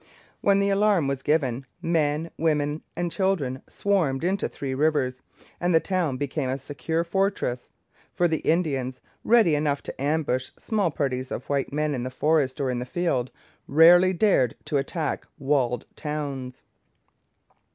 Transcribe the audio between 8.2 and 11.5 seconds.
the Indians, ready enough to ambush small parties of